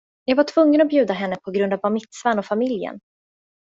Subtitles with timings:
[0.25, 2.99] Jag var tvungen att bjuda henne på grund av bar mitzvahn och familjen.